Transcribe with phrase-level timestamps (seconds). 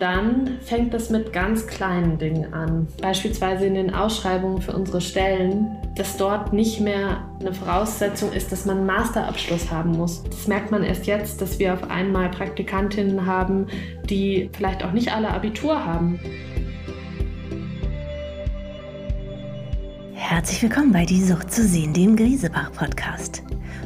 [0.00, 2.88] dann fängt es mit ganz kleinen Dingen an.
[3.02, 8.64] Beispielsweise in den Ausschreibungen für unsere Stellen, dass dort nicht mehr eine Voraussetzung ist, dass
[8.64, 10.24] man einen Masterabschluss haben muss.
[10.24, 13.66] Das merkt man erst jetzt, dass wir auf einmal Praktikantinnen haben,
[14.04, 16.18] die vielleicht auch nicht alle Abitur haben.
[20.14, 23.42] Herzlich willkommen bei Die Sucht zu sehen, dem Griesebach-Podcast.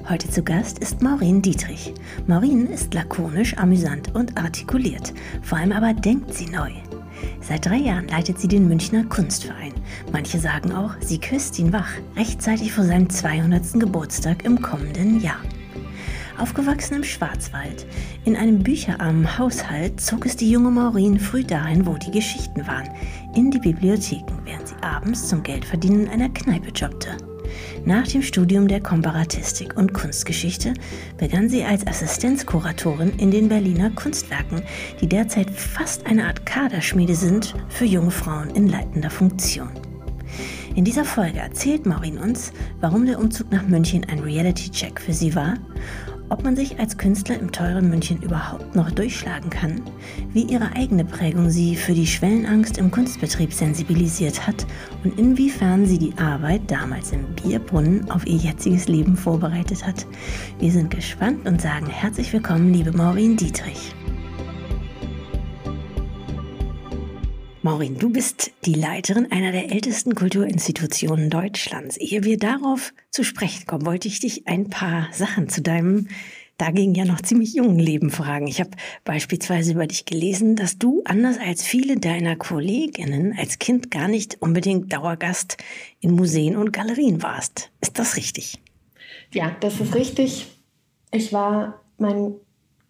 [0.07, 1.95] Heute zu Gast ist Maureen Dietrich.
[2.27, 5.15] Maureen ist lakonisch, amüsant und artikuliert.
[5.41, 6.73] Vor allem aber denkt sie neu.
[7.41, 9.73] Seit drei Jahren leitet sie den Münchner Kunstverein.
[10.13, 13.81] Manche sagen auch, sie küsst ihn wach, rechtzeitig vor seinem 200.
[13.81, 15.41] Geburtstag im kommenden Jahr.
[16.37, 17.87] Aufgewachsen im Schwarzwald,
[18.27, 22.91] in einem bücherarmen Haushalt zog es die junge Maureen früh dahin, wo die Geschichten waren,
[23.35, 27.17] in die Bibliotheken, während sie abends zum Geldverdienen in einer Kneipe jobbte.
[27.87, 30.73] Nach dem Studium der Komparatistik und Kunstgeschichte
[31.19, 34.63] begann sie als Assistenzkuratorin in den Berliner Kunstwerken,
[35.03, 39.69] die derzeit fast eine Art Kaderschmiede sind für junge Frauen in leitender Funktion.
[40.75, 45.35] In dieser Folge erzählt Maureen uns, warum der Umzug nach München ein Reality-Check für sie
[45.35, 45.59] war
[46.31, 49.83] ob man sich als Künstler im teuren München überhaupt noch durchschlagen kann,
[50.33, 54.67] wie ihre eigene Prägung sie für die Schwellenangst im Kunstbetrieb sensibilisiert hat
[55.05, 60.07] und inwiefern sie die Arbeit damals im Bierbrunnen auf ihr jetziges Leben vorbereitet hat.
[60.59, 63.95] Wir sind gespannt und sagen herzlich willkommen, liebe Maureen Dietrich.
[67.65, 71.97] Maureen, du bist die Leiterin einer der ältesten Kulturinstitutionen Deutschlands.
[71.97, 76.09] Ehe wir darauf zu sprechen kommen, wollte ich dich ein paar Sachen zu deinem
[76.59, 78.49] dagegen ja noch ziemlich jungen Leben fragen.
[78.49, 78.73] Ich habe
[79.05, 84.43] beispielsweise über dich gelesen, dass du anders als viele deiner Kolleginnen als Kind gar nicht
[84.43, 85.57] unbedingt Dauergast
[86.01, 87.71] in Museen und Galerien warst.
[87.81, 88.61] Ist das richtig?
[89.33, 90.49] Ja, das ist richtig.
[91.13, 92.35] Ich war mein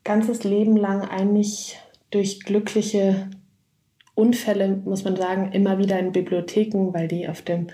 [0.02, 1.78] ganzes Leben lang eigentlich
[2.10, 3.30] durch glückliche
[4.14, 7.68] Unfälle, muss man sagen, immer wieder in Bibliotheken, weil die auf dem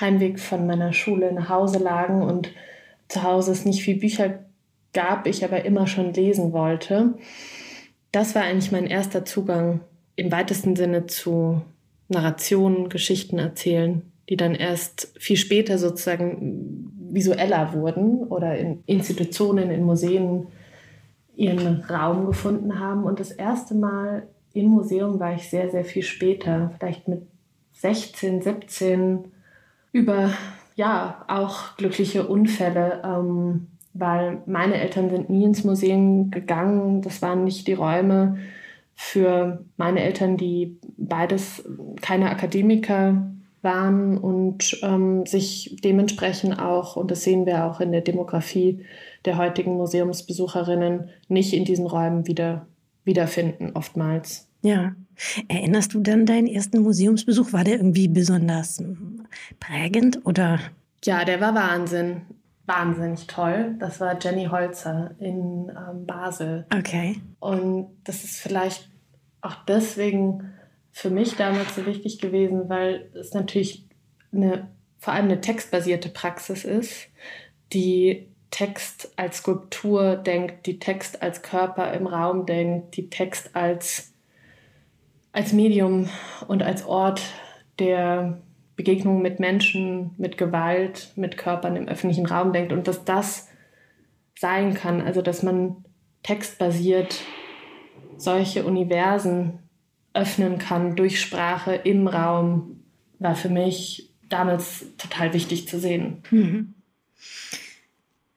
[0.00, 2.50] Heimweg von meiner Schule nach Hause lagen und
[3.08, 4.40] zu Hause es nicht viel Bücher
[4.92, 7.14] gab, ich aber immer schon lesen wollte.
[8.12, 9.80] Das war eigentlich mein erster Zugang
[10.16, 11.62] im weitesten Sinne zu
[12.08, 19.84] Narrationen, Geschichten erzählen, die dann erst viel später sozusagen visueller wurden oder in Institutionen, in
[19.84, 20.48] Museen
[21.36, 23.04] ihren Raum gefunden haben.
[23.04, 24.26] Und das erste Mal
[24.58, 27.22] im Museum war ich sehr, sehr viel später, vielleicht mit
[27.72, 29.24] 16, 17,
[29.92, 30.30] über
[30.74, 37.02] ja auch glückliche Unfälle, ähm, weil meine Eltern sind nie ins Museum gegangen.
[37.02, 38.38] Das waren nicht die Räume
[38.94, 41.64] für meine Eltern, die beides
[42.00, 43.30] keine Akademiker
[43.62, 48.84] waren und ähm, sich dementsprechend auch, und das sehen wir auch in der Demografie
[49.24, 52.66] der heutigen Museumsbesucherinnen, nicht in diesen Räumen wieder
[53.04, 54.47] wiederfinden, oftmals.
[54.62, 54.94] Ja.
[55.48, 57.52] Erinnerst du dann deinen ersten Museumsbesuch?
[57.52, 59.26] War der irgendwie besonders hm,
[59.58, 60.60] prägend oder?
[61.04, 62.22] Ja, der war Wahnsinn.
[62.66, 63.76] Wahnsinnig toll.
[63.78, 66.66] Das war Jenny Holzer in ähm, Basel.
[66.72, 67.20] Okay.
[67.40, 68.90] Und das ist vielleicht
[69.40, 70.52] auch deswegen
[70.92, 73.86] für mich damals so wichtig gewesen, weil es natürlich
[74.32, 74.68] eine,
[74.98, 77.08] vor allem eine textbasierte Praxis ist,
[77.72, 84.12] die Text als Skulptur denkt, die Text als Körper im Raum denkt, die Text als,
[85.38, 86.08] als Medium
[86.48, 87.22] und als Ort
[87.78, 88.42] der
[88.74, 93.46] Begegnung mit Menschen, mit Gewalt, mit Körpern im öffentlichen Raum denkt und dass das
[94.36, 95.84] sein kann, also dass man
[96.24, 97.20] textbasiert
[98.16, 99.60] solche Universen
[100.12, 102.80] öffnen kann durch Sprache im Raum,
[103.20, 106.24] war für mich damals total wichtig zu sehen.
[106.32, 106.74] Mhm.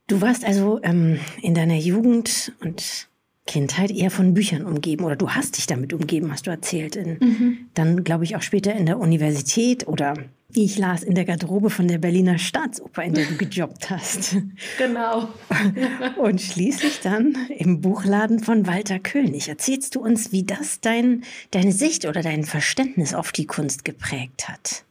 [0.05, 3.09] Du warst also ähm, in deiner Jugend und
[3.51, 6.95] Kindheit eher von Büchern umgeben oder du hast dich damit umgeben, hast du erzählt.
[6.95, 7.57] In, mhm.
[7.73, 10.13] Dann glaube ich auch später in der Universität oder
[10.47, 14.37] wie ich las, in der Garderobe von der Berliner Staatsoper, in der du gejobbt hast.
[14.77, 15.27] Genau.
[16.17, 19.49] Und schließlich dann im Buchladen von Walter König.
[19.49, 24.47] Erzählst du uns, wie das dein, deine Sicht oder dein Verständnis auf die Kunst geprägt
[24.47, 24.85] hat?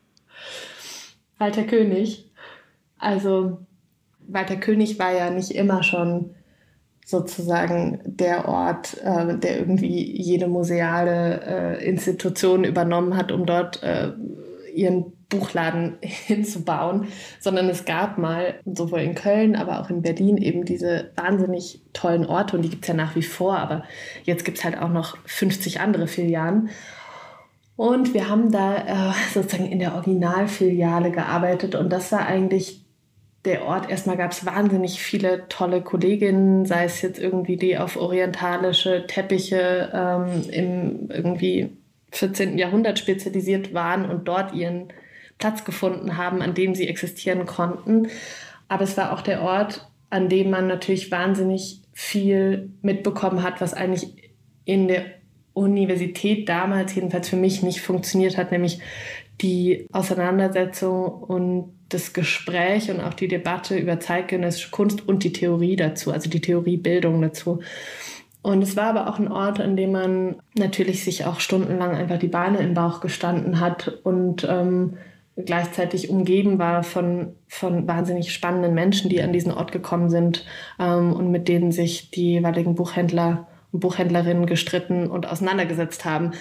[1.39, 2.27] Walter König.
[2.99, 3.59] Also
[4.29, 6.35] Walter König war ja nicht immer schon
[7.11, 14.13] sozusagen der Ort, äh, der irgendwie jede museale äh, Institution übernommen hat, um dort äh,
[14.75, 17.09] ihren Buchladen hinzubauen,
[17.41, 22.27] sondern es gab mal sowohl in Köln, aber auch in Berlin eben diese wahnsinnig tollen
[22.27, 23.85] Orte und die gibt es ja nach wie vor, aber
[24.25, 26.71] jetzt gibt es halt auch noch 50 andere Filialen.
[27.77, 28.77] Und wir haben da
[29.11, 32.85] äh, sozusagen in der Originalfiliale gearbeitet und das war eigentlich
[33.45, 37.97] der Ort, erstmal gab es wahnsinnig viele tolle Kolleginnen, sei es jetzt irgendwie die auf
[37.97, 41.71] orientalische Teppiche ähm, im irgendwie
[42.13, 42.59] 14.
[42.59, 44.93] Jahrhundert spezialisiert waren und dort ihren
[45.39, 48.09] Platz gefunden haben, an dem sie existieren konnten.
[48.69, 53.73] Aber es war auch der Ort, an dem man natürlich wahnsinnig viel mitbekommen hat, was
[53.73, 54.31] eigentlich
[54.65, 55.05] in der
[55.55, 58.81] Universität damals jedenfalls für mich nicht funktioniert hat, nämlich
[59.41, 65.77] die Auseinandersetzung und das Gespräch und auch die Debatte über zeitgenössische Kunst und die Theorie
[65.77, 67.61] dazu, also die Theoriebildung dazu.
[68.43, 72.19] Und es war aber auch ein Ort, an dem man natürlich sich auch stundenlang einfach
[72.19, 74.97] die Beine im Bauch gestanden hat und ähm,
[75.37, 80.47] gleichzeitig umgeben war von, von wahnsinnig spannenden Menschen, die an diesen Ort gekommen sind
[80.79, 86.33] ähm, und mit denen sich die jeweiligen Buchhändler und Buchhändlerinnen gestritten und auseinandergesetzt haben.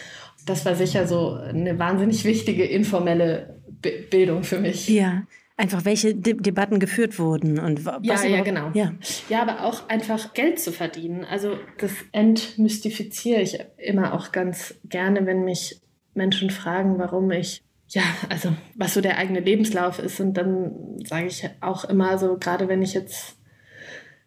[0.45, 4.87] Das war sicher so eine wahnsinnig wichtige informelle B Bildung für mich.
[4.89, 5.23] Ja.
[5.57, 8.71] Einfach welche De Debatten geführt wurden und was ja, ja, genau.
[8.73, 8.93] Ja.
[9.27, 11.25] ja, aber auch einfach Geld zu verdienen.
[11.25, 15.81] Also das entmystifiziere ich immer auch ganz gerne, wenn mich
[16.13, 20.19] Menschen fragen, warum ich ja, also was so der eigene Lebenslauf ist.
[20.19, 23.35] Und dann sage ich auch immer so, gerade wenn ich jetzt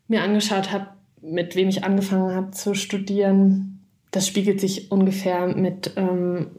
[0.08, 0.88] mir angeschaut habe,
[1.22, 6.50] mit wem ich angefangen habe zu studieren, das spiegelt sich ungefähr mit ähm,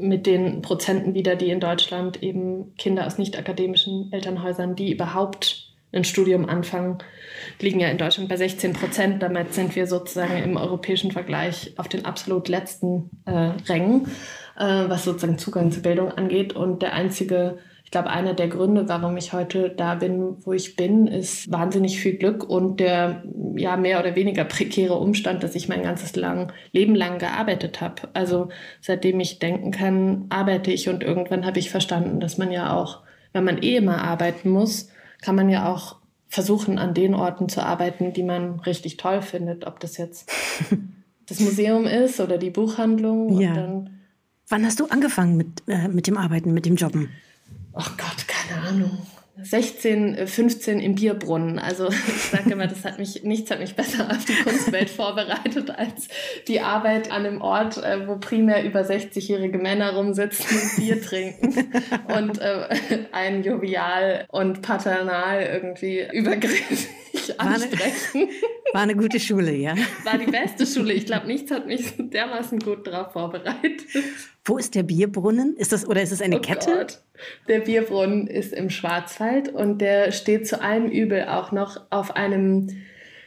[0.00, 5.70] mit den Prozenten wieder, die in Deutschland eben Kinder aus nicht akademischen Elternhäusern, die überhaupt
[5.92, 6.98] ein Studium anfangen,
[7.60, 9.22] liegen ja in Deutschland bei 16 Prozent.
[9.22, 14.06] Damit sind wir sozusagen im europäischen Vergleich auf den absolut letzten äh, Rängen,
[14.56, 16.52] äh, was sozusagen Zugang zur Bildung angeht.
[16.52, 17.58] Und der einzige
[17.90, 21.98] ich glaube, einer der Gründe, warum ich heute da bin, wo ich bin, ist wahnsinnig
[21.98, 23.24] viel Glück und der
[23.56, 28.02] ja mehr oder weniger prekäre Umstand, dass ich mein ganzes lang, Leben lang gearbeitet habe.
[28.12, 28.48] Also
[28.80, 33.00] seitdem ich denken kann, arbeite ich und irgendwann habe ich verstanden, dass man ja auch,
[33.32, 34.90] wenn man eh immer arbeiten muss,
[35.20, 35.96] kann man ja auch
[36.28, 40.30] versuchen, an den Orten zu arbeiten, die man richtig toll findet, ob das jetzt
[41.26, 43.40] das Museum ist oder die Buchhandlung.
[43.40, 43.84] Ja.
[44.46, 47.08] Wann hast du angefangen mit, äh, mit dem Arbeiten, mit dem Jobben?
[47.74, 49.06] Ach Gott, keine Ahnung.
[49.42, 51.58] 16, 15 äh, im Bierbrunnen.
[51.58, 55.70] Also ich sage immer, das hat mich, nichts hat mich besser auf die Kunstwelt vorbereitet
[55.70, 56.08] als
[56.48, 61.72] die Arbeit an einem Ort, äh, wo primär über 60-jährige Männer rumsitzen und Bier trinken
[62.16, 62.68] und äh,
[63.12, 66.88] ein jovial und paternal irgendwie übergriffig
[67.38, 68.28] ansprechen.
[68.72, 69.74] War eine gute Schule, ja.
[70.04, 70.92] War die beste Schule.
[70.92, 73.80] Ich glaube, nichts hat mich dermaßen gut darauf vorbereitet.
[74.44, 75.56] Wo ist der Bierbrunnen?
[75.56, 76.70] Ist das oder ist es eine oh Kette?
[76.72, 77.02] Gott.
[77.48, 82.68] Der Bierbrunnen ist im Schwarzwald und der steht zu allem Übel auch noch auf einem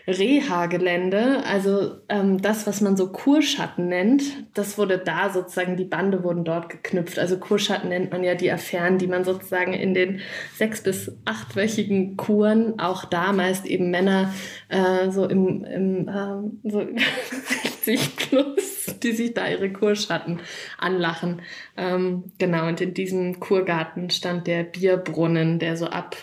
[0.06, 4.24] Reha-Gelände, also ähm, das, was man so Kurschatten nennt,
[4.54, 7.18] das wurde da sozusagen, die Bande wurden dort geknüpft.
[7.20, 10.20] Also Kurschatten nennt man ja die Affären, die man sozusagen in den
[10.56, 14.34] sechs- bis achtwöchigen Kuren, auch da meist eben Männer
[14.68, 16.86] äh, so im, im äh, so
[17.86, 20.40] 60 plus, die sich da ihre Kurschatten
[20.78, 21.42] anlachen.
[21.78, 26.16] Ähm, genau, und in diesem Kurgarten stand der Bierbrunnen, der so ab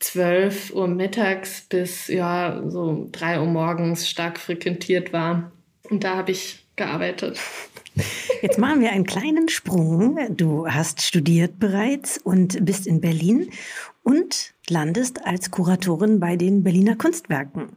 [0.00, 5.52] 12 Uhr mittags bis ja so 3 Uhr morgens stark frequentiert war.
[5.88, 7.40] Und da habe ich gearbeitet.
[8.42, 10.18] Jetzt machen wir einen kleinen Sprung.
[10.36, 13.50] Du hast studiert bereits und bist in Berlin
[14.06, 17.70] und landest als Kuratorin bei den Berliner Kunstwerken.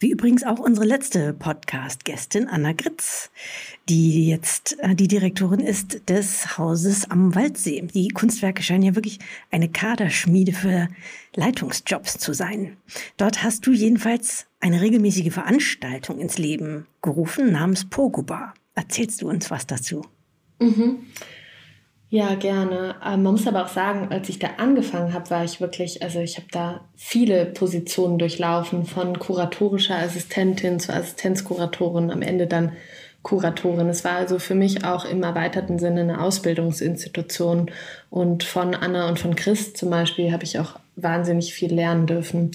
[0.00, 3.30] Wie übrigens auch unsere letzte Podcast-Gästin Anna Gritz,
[3.88, 7.82] die jetzt äh, die Direktorin ist des Hauses am Waldsee.
[7.94, 9.20] Die Kunstwerke scheinen ja wirklich
[9.52, 10.88] eine Kaderschmiede für
[11.36, 12.76] Leitungsjobs zu sein.
[13.16, 18.54] Dort hast du jedenfalls eine regelmäßige Veranstaltung ins Leben gerufen namens Pogoba.
[18.74, 20.02] Erzählst du uns was dazu?
[20.58, 21.06] Mhm.
[22.08, 22.94] Ja, gerne.
[23.04, 26.20] Ähm, man muss aber auch sagen, als ich da angefangen habe, war ich wirklich, also
[26.20, 32.72] ich habe da viele Positionen durchlaufen, von kuratorischer Assistentin zu Assistenzkuratorin, am Ende dann
[33.22, 33.88] Kuratorin.
[33.88, 37.72] Es war also für mich auch im erweiterten Sinne eine Ausbildungsinstitution.
[38.08, 42.52] Und von Anna und von Chris zum Beispiel habe ich auch wahnsinnig viel lernen dürfen.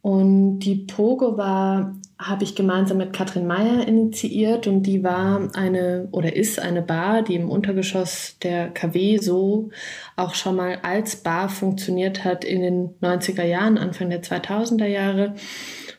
[0.00, 6.08] Und die Pogo war, habe ich gemeinsam mit Katrin Meyer initiiert und die war eine
[6.10, 9.70] oder ist eine Bar, die im Untergeschoss der KW so
[10.16, 15.34] auch schon mal als Bar funktioniert hat in den 90er Jahren, Anfang der 2000er Jahre.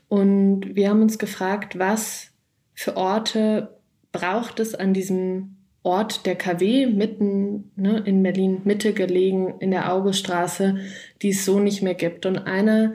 [0.07, 2.31] Und wir haben uns gefragt, was
[2.73, 3.77] für Orte
[4.11, 9.93] braucht es an diesem Ort der KW mitten ne, in Berlin Mitte gelegen in der
[9.93, 10.77] Auguststraße,
[11.21, 12.25] die es so nicht mehr gibt.
[12.25, 12.93] Und einer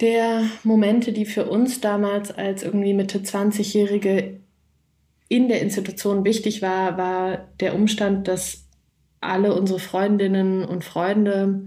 [0.00, 4.40] der Momente, die für uns damals als irgendwie Mitte 20-Jährige
[5.28, 8.64] in der Institution wichtig war, war der Umstand, dass
[9.20, 11.62] alle unsere Freundinnen und Freunde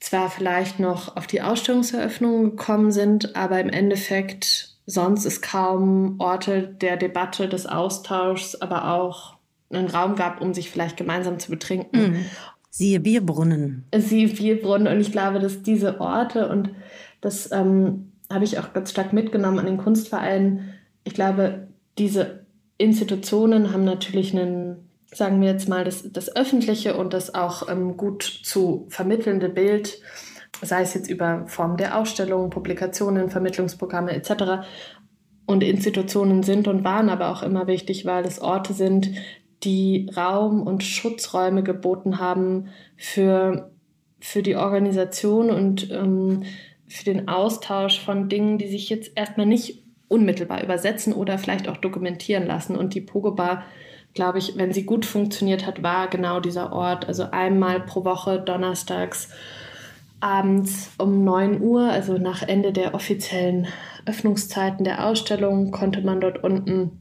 [0.00, 6.62] zwar vielleicht noch auf die Ausstellungseröffnung gekommen sind, aber im Endeffekt sonst es kaum Orte
[6.80, 9.36] der Debatte, des Austauschs, aber auch
[9.70, 12.12] einen Raum gab, um sich vielleicht gemeinsam zu betrinken.
[12.12, 12.24] Mhm.
[12.70, 13.86] Siehe Bierbrunnen.
[13.94, 14.88] Siehe Bierbrunnen.
[14.88, 16.70] Und ich glaube, dass diese Orte, und
[17.20, 22.44] das ähm, habe ich auch ganz stark mitgenommen an den Kunstvereinen, ich glaube, diese
[22.76, 27.96] Institutionen haben natürlich einen, sagen wir jetzt mal, das, das öffentliche und das auch ähm,
[27.96, 30.00] gut zu vermittelnde Bild,
[30.62, 34.66] sei es jetzt über Form der Ausstellungen, Publikationen, Vermittlungsprogramme etc.
[35.46, 39.10] Und Institutionen sind und waren aber auch immer wichtig, weil es Orte sind,
[39.64, 43.72] die Raum und Schutzräume geboten haben für,
[44.20, 46.44] für die Organisation und ähm,
[46.88, 51.76] für den Austausch von Dingen, die sich jetzt erstmal nicht unmittelbar übersetzen oder vielleicht auch
[51.76, 52.76] dokumentieren lassen.
[52.76, 53.64] Und die Pogobar,
[54.14, 57.06] glaube ich, wenn sie gut funktioniert hat, war genau dieser Ort.
[57.06, 59.28] Also einmal pro Woche, donnerstags,
[60.20, 63.68] abends um 9 Uhr, also nach Ende der offiziellen
[64.06, 66.98] Öffnungszeiten der Ausstellung, konnte man dort unten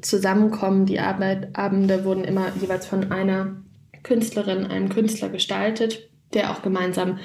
[0.00, 0.86] zusammenkommen.
[0.86, 3.56] Die Arbeit, Abende wurden immer jeweils von einer
[4.02, 7.18] Künstlerin, einem Künstler gestaltet, der auch gemeinsam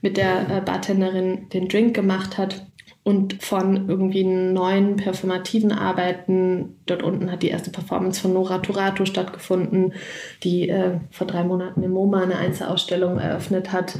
[0.00, 2.66] mit der äh, Bartenderin den Drink gemacht hat.
[3.04, 9.06] Und von irgendwie neuen performativen Arbeiten, dort unten hat die erste Performance von Nora Turato
[9.06, 9.94] stattgefunden,
[10.42, 13.98] die äh, vor drei Monaten im MoMA eine Einzelausstellung eröffnet hat.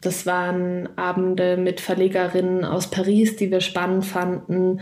[0.00, 4.80] Das waren Abende mit Verlegerinnen aus Paris, die wir spannend fanden.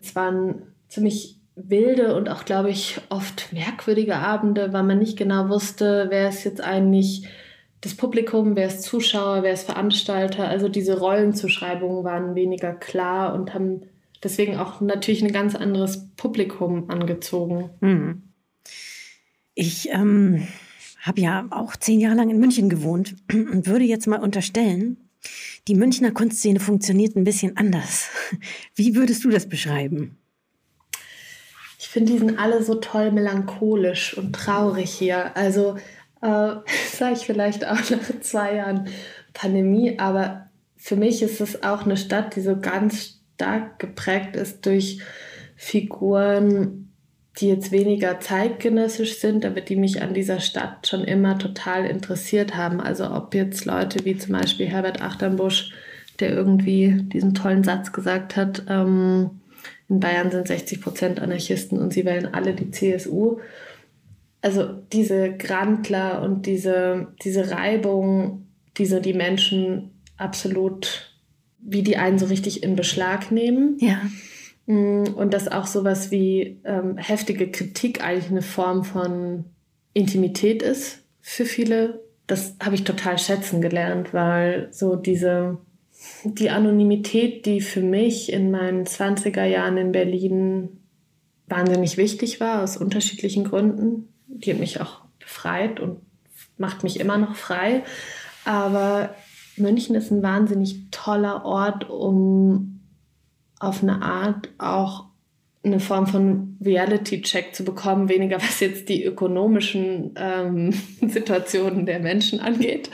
[0.00, 5.48] Es waren ziemlich wilde und auch, glaube ich, oft merkwürdige Abende, weil man nicht genau
[5.50, 7.28] wusste, wer ist jetzt eigentlich
[7.80, 10.48] das Publikum, wer ist Zuschauer, wer ist Veranstalter.
[10.48, 13.82] Also diese Rollenzuschreibungen waren weniger klar und haben
[14.22, 17.70] deswegen auch natürlich ein ganz anderes Publikum angezogen.
[17.80, 18.22] Mhm.
[19.54, 20.46] Ich ähm,
[21.00, 24.98] habe ja auch zehn Jahre lang in München gewohnt und würde jetzt mal unterstellen,
[25.68, 28.08] die Münchner Kunstszene funktioniert ein bisschen anders.
[28.74, 30.16] Wie würdest du das beschreiben?
[31.78, 35.36] Ich finde, die sind alle so toll melancholisch und traurig hier.
[35.36, 35.76] Also
[36.22, 36.26] äh,
[36.92, 38.88] sage ich vielleicht auch nach zwei Jahren
[39.32, 40.46] Pandemie, aber
[40.76, 45.00] für mich ist es auch eine Stadt, die so ganz stark geprägt ist durch
[45.56, 46.90] Figuren,
[47.38, 52.56] die jetzt weniger zeitgenössisch sind, aber die mich an dieser Stadt schon immer total interessiert
[52.56, 52.80] haben.
[52.80, 55.72] Also ob jetzt Leute wie zum Beispiel Herbert Achternbusch,
[56.18, 59.40] der irgendwie diesen tollen Satz gesagt hat, ähm,
[59.88, 63.38] in Bayern sind 60 Prozent Anarchisten und sie wählen alle die CSU
[64.42, 68.46] also diese Grandler und diese, diese Reibung,
[68.78, 71.14] die so die Menschen absolut,
[71.58, 73.76] wie die einen so richtig in Beschlag nehmen.
[73.80, 74.00] Ja.
[74.66, 79.44] Mm, und dass auch sowas wie ähm, heftige Kritik eigentlich eine Form von
[79.92, 82.04] Intimität ist für viele.
[82.26, 85.58] Das habe ich total schätzen gelernt, weil so diese,
[86.24, 90.80] die Anonymität, die für mich in meinen 20er Jahren in Berlin
[91.46, 96.00] wahnsinnig wichtig war, aus unterschiedlichen Gründen, die hat mich auch befreit und
[96.56, 97.82] macht mich immer noch frei.
[98.44, 99.14] Aber
[99.56, 102.80] München ist ein wahnsinnig toller Ort, um
[103.58, 105.10] auf eine Art auch
[105.62, 110.72] eine Form von Reality-Check zu bekommen, weniger was jetzt die ökonomischen ähm,
[111.06, 112.90] Situationen der Menschen angeht,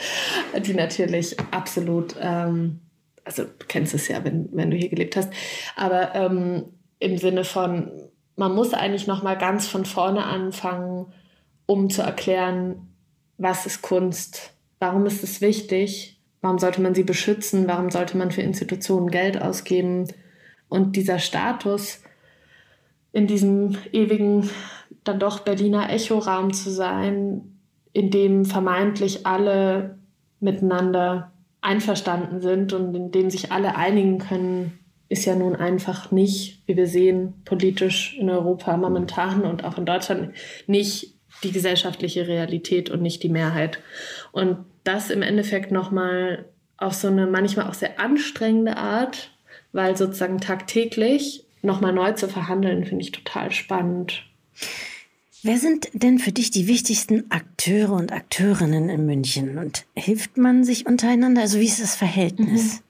[0.59, 2.81] die natürlich absolut, ähm,
[3.25, 5.33] also du kennst es ja, wenn, wenn du hier gelebt hast,
[5.77, 6.65] aber ähm,
[6.99, 7.93] im Sinne von,
[8.35, 11.07] man muss eigentlich noch mal ganz von vorne anfangen,
[11.67, 12.89] um zu erklären,
[13.39, 18.31] was ist Kunst, warum ist es wichtig, warum sollte man sie beschützen, warum sollte man
[18.31, 20.07] für Institutionen Geld ausgeben.
[20.69, 22.03] Und dieser Status,
[23.13, 24.49] in diesem ewigen,
[25.05, 27.59] dann doch Berliner Echoraum zu sein,
[27.93, 29.99] in dem vermeintlich alle
[30.41, 31.33] miteinander
[31.63, 36.77] einverstanden sind und in dem sich alle einigen können, ist ja nun einfach nicht, wie
[36.77, 40.33] wir sehen, politisch in Europa momentan und auch in Deutschland
[40.67, 43.79] nicht die gesellschaftliche Realität und nicht die Mehrheit.
[44.33, 49.31] Und das im Endeffekt nochmal auf so eine manchmal auch sehr anstrengende Art,
[49.73, 54.25] weil sozusagen tagtäglich nochmal neu zu verhandeln, finde ich total spannend.
[55.43, 59.59] Wer sind denn für dich die wichtigsten Akteure und Akteurinnen in München?
[59.59, 61.43] Und hilft man sich untereinander?
[61.43, 62.75] Also wie ist das Verhältnis?
[62.75, 62.81] Mhm.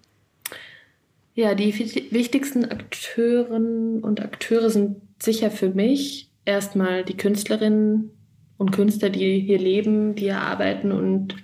[1.35, 1.79] Ja, die
[2.13, 8.11] wichtigsten Akteurinnen und Akteure sind sicher für mich erstmal die Künstlerinnen,
[8.59, 11.37] und Künstler, die hier leben, die hier arbeiten und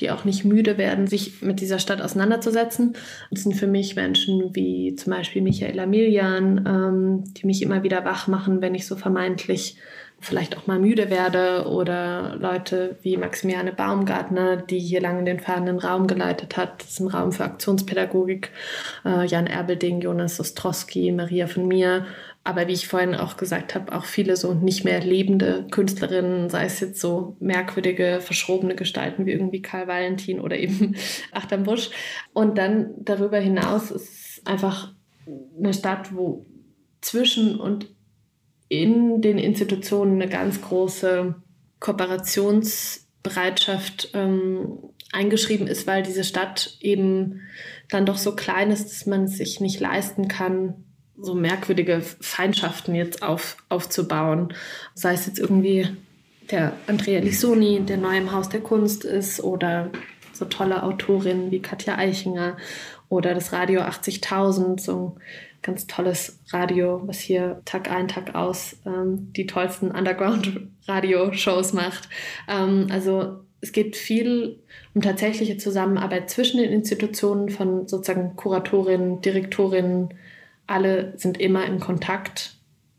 [0.00, 2.94] die auch nicht müde werden, sich mit dieser Stadt auseinanderzusetzen.
[3.30, 8.04] Das sind für mich Menschen wie zum Beispiel Michaela Milian, ähm, die mich immer wieder
[8.04, 9.76] wach machen, wenn ich so vermeintlich
[10.20, 15.78] vielleicht auch mal müde werde oder Leute wie Maximiliane Baumgartner, die hier lange den fahrenden
[15.78, 16.82] Raum geleitet hat.
[16.82, 18.50] Das ist ein Raum für Aktionspädagogik.
[19.04, 22.06] Äh, Jan Erbelding, Jonas Ostrowski, Maria von Mir.
[22.48, 26.64] Aber wie ich vorhin auch gesagt habe, auch viele so nicht mehr lebende Künstlerinnen, sei
[26.64, 30.96] es jetzt so merkwürdige, verschrobene Gestalten wie irgendwie Karl Valentin oder eben
[31.32, 31.88] Achterbusch.
[31.88, 31.96] Busch.
[32.32, 34.94] Und dann darüber hinaus ist es einfach
[35.58, 36.46] eine Stadt, wo
[37.02, 37.94] zwischen und
[38.70, 41.34] in den Institutionen eine ganz große
[41.80, 44.78] Kooperationsbereitschaft ähm,
[45.12, 47.42] eingeschrieben ist, weil diese Stadt eben
[47.90, 50.86] dann doch so klein ist, dass man sich nicht leisten kann,
[51.20, 54.54] so merkwürdige Feindschaften jetzt auf, aufzubauen.
[54.94, 55.88] Sei es jetzt irgendwie
[56.50, 59.90] der Andrea Lissoni, der neu im Haus der Kunst ist, oder
[60.32, 62.56] so tolle Autorinnen wie Katja Eichinger
[63.08, 65.22] oder das Radio 80.000, so ein
[65.62, 72.08] ganz tolles Radio, was hier Tag ein, Tag aus ähm, die tollsten Underground-Radio-Shows macht.
[72.48, 74.60] Ähm, also es geht viel
[74.94, 80.14] um tatsächliche Zusammenarbeit zwischen den Institutionen von sozusagen Kuratorinnen, Direktorinnen.
[80.68, 82.58] Alle sind immer in Kontakt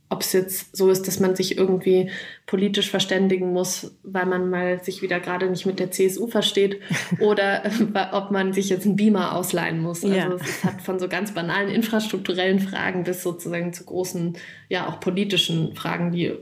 [0.10, 2.10] ob es jetzt so ist, dass man sich irgendwie
[2.48, 6.82] politisch verständigen muss, weil man mal sich wieder gerade nicht mit der CSU versteht
[7.20, 7.64] oder
[8.12, 10.04] ob man sich jetzt einen Beamer ausleihen muss.
[10.04, 10.34] Also ja.
[10.34, 14.36] es hat von so ganz banalen infrastrukturellen Fragen bis sozusagen zu großen,
[14.68, 16.34] ja auch politischen Fragen, die,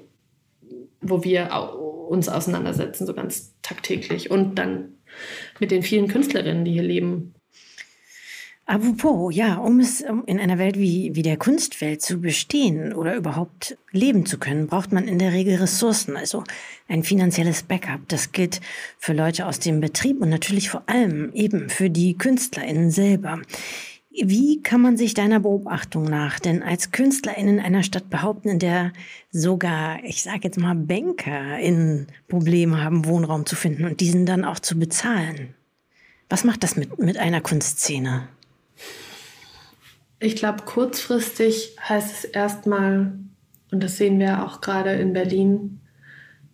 [1.01, 1.49] wo wir
[2.07, 4.31] uns auseinandersetzen, so ganz tagtäglich.
[4.31, 4.93] Und dann
[5.59, 7.33] mit den vielen Künstlerinnen, die hier leben.
[8.69, 13.77] Apropos, ja, um es in einer Welt wie, wie der Kunstwelt zu bestehen oder überhaupt
[13.93, 16.43] leben zu können, braucht man in der Regel Ressourcen, also
[16.89, 18.01] ein finanzielles Backup.
[18.09, 18.59] Das gilt
[18.99, 23.39] für Leute aus dem Betrieb und natürlich vor allem eben für die KünstlerInnen selber.
[24.11, 28.91] Wie kann man sich deiner Beobachtung nach denn als KünstlerInnen einer Stadt behaupten, in der
[29.31, 34.59] sogar, ich sage jetzt mal, BankerInnen Probleme haben, Wohnraum zu finden und diesen dann auch
[34.59, 35.53] zu bezahlen?
[36.27, 38.27] Was macht das mit, mit einer Kunstszene?
[40.19, 43.13] Ich glaube, kurzfristig heißt es erstmal,
[43.71, 45.79] und das sehen wir auch gerade in Berlin,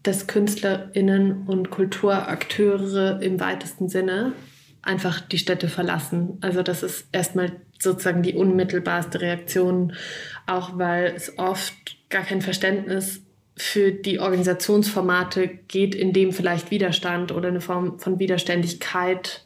[0.04, 4.34] dass KünstlerInnen und Kulturakteure im weitesten Sinne
[4.82, 6.38] einfach die Städte verlassen.
[6.42, 9.94] Also das ist erstmal sozusagen die unmittelbarste Reaktion,
[10.46, 11.74] auch weil es oft
[12.10, 13.22] gar kein Verständnis
[13.56, 19.46] für die Organisationsformate geht, in dem vielleicht Widerstand oder eine Form von Widerständigkeit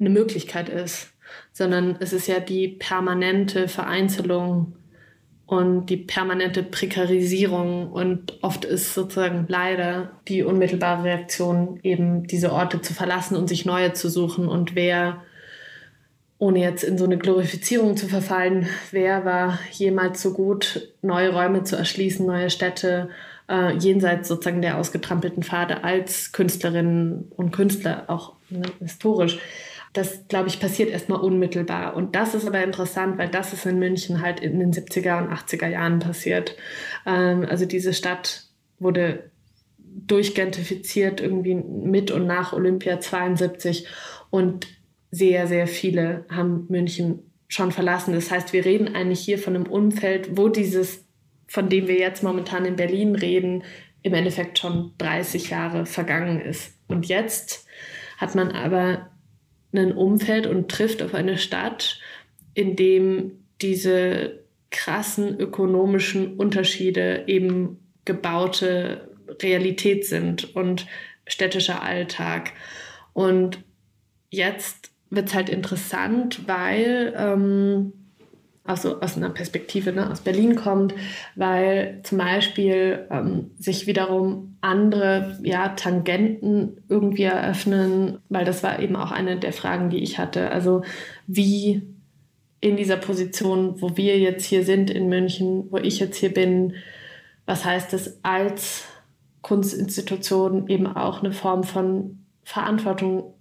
[0.00, 1.12] eine Möglichkeit ist
[1.58, 4.76] sondern es ist ja die permanente Vereinzelung
[5.44, 12.80] und die permanente Prekarisierung und oft ist sozusagen leider die unmittelbare Reaktion eben diese Orte
[12.80, 15.24] zu verlassen und sich neue zu suchen und wer
[16.38, 21.64] ohne jetzt in so eine Glorifizierung zu verfallen, wer war jemals so gut, neue Räume
[21.64, 23.08] zu erschließen, neue Städte,
[23.50, 29.40] äh, jenseits sozusagen der ausgetrampelten Pfade als Künstlerinnen und Künstler, auch ne, historisch.
[29.92, 31.96] Das, glaube ich, passiert erstmal unmittelbar.
[31.96, 35.32] Und das ist aber interessant, weil das ist in München halt in den 70er und
[35.32, 36.56] 80er Jahren passiert.
[37.06, 38.44] Ähm, also diese Stadt
[38.78, 39.30] wurde
[39.78, 43.86] durchgentrifiziert irgendwie mit und nach Olympia 72
[44.30, 44.66] und
[45.10, 48.12] sehr, sehr viele haben München schon verlassen.
[48.12, 51.06] Das heißt, wir reden eigentlich hier von einem Umfeld, wo dieses,
[51.46, 53.64] von dem wir jetzt momentan in Berlin reden,
[54.02, 56.74] im Endeffekt schon 30 Jahre vergangen ist.
[56.88, 57.66] Und jetzt
[58.18, 59.10] hat man aber
[59.72, 62.00] ein Umfeld und trifft auf eine Stadt,
[62.54, 69.08] in dem diese krassen ökonomischen Unterschiede eben gebaute
[69.42, 70.86] Realität sind und
[71.26, 72.52] städtischer Alltag.
[73.12, 73.62] Und
[74.30, 77.92] jetzt wird es halt interessant, weil ähm,
[78.68, 80.94] also aus einer Perspektive ne, aus Berlin kommt,
[81.34, 88.96] weil zum Beispiel ähm, sich wiederum andere ja, Tangenten irgendwie eröffnen, weil das war eben
[88.96, 90.50] auch eine der Fragen, die ich hatte.
[90.50, 90.82] Also
[91.26, 91.82] wie
[92.60, 96.74] in dieser Position, wo wir jetzt hier sind in München, wo ich jetzt hier bin,
[97.46, 98.84] was heißt es als
[99.42, 103.34] Kunstinstitution eben auch eine Form von Verantwortung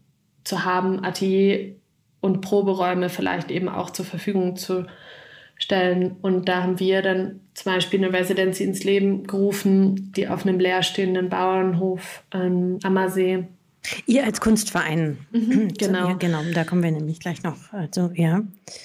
[0.44, 1.76] zu haben, Atelier
[2.22, 4.86] und Proberäume vielleicht eben auch zur Verfügung zu
[5.58, 6.16] stellen.
[6.22, 10.60] Und da haben wir dann zum Beispiel eine Residency ins Leben gerufen, die auf einem
[10.60, 13.46] leerstehenden Bauernhof ähm, Ammersee.
[14.06, 15.18] Ihr als Kunstverein.
[15.32, 16.12] Mhm, genau.
[16.12, 17.72] So, genau, da kommen wir nämlich gleich noch.
[17.72, 18.42] Also, ja.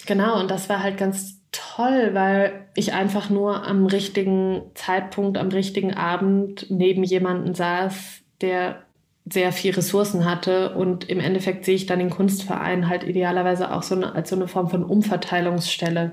[0.06, 5.48] Genau, und das war halt ganz toll, weil ich einfach nur am richtigen Zeitpunkt, am
[5.48, 8.82] richtigen Abend neben jemanden saß, der
[9.30, 10.74] sehr viel Ressourcen hatte.
[10.74, 14.36] Und im Endeffekt sehe ich dann den Kunstverein halt idealerweise auch so eine, als so
[14.36, 16.12] eine Form von Umverteilungsstelle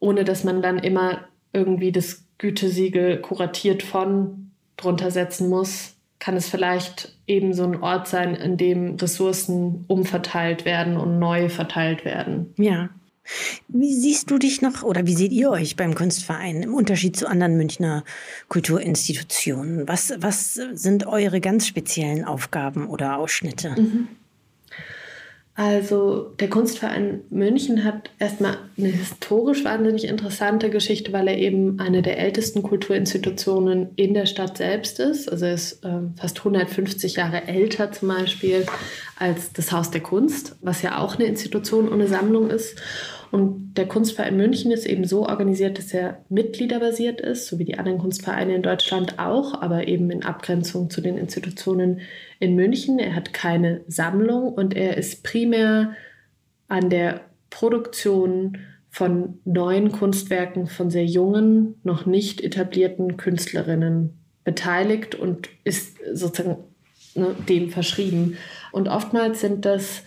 [0.00, 1.20] ohne dass man dann immer
[1.52, 8.08] irgendwie das Gütesiegel kuratiert von drunter setzen muss, kann es vielleicht eben so ein Ort
[8.08, 12.52] sein, in dem Ressourcen umverteilt werden und neu verteilt werden.
[12.56, 12.90] Ja.
[13.68, 17.28] Wie siehst du dich noch oder wie seht ihr euch beim Kunstverein im Unterschied zu
[17.28, 18.02] anderen Münchner
[18.48, 19.86] Kulturinstitutionen?
[19.86, 23.74] Was, was sind eure ganz speziellen Aufgaben oder Ausschnitte?
[23.78, 24.08] Mhm.
[25.58, 32.00] Also der Kunstverein München hat erstmal eine historisch wahnsinnig interessante Geschichte, weil er eben eine
[32.00, 35.28] der ältesten Kulturinstitutionen in der Stadt selbst ist.
[35.28, 38.66] Also er ist äh, fast 150 Jahre älter zum Beispiel
[39.18, 42.80] als das Haus der Kunst, was ja auch eine Institution und eine Sammlung ist.
[43.30, 47.78] Und der Kunstverein München ist eben so organisiert, dass er mitgliederbasiert ist, so wie die
[47.78, 52.00] anderen Kunstvereine in Deutschland auch, aber eben in Abgrenzung zu den Institutionen
[52.38, 52.98] in München.
[52.98, 55.94] Er hat keine Sammlung und er ist primär
[56.68, 58.58] an der Produktion
[58.90, 66.56] von neuen Kunstwerken von sehr jungen, noch nicht etablierten Künstlerinnen beteiligt und ist sozusagen
[67.14, 68.38] ne, dem verschrieben.
[68.78, 70.04] Und oftmals sind das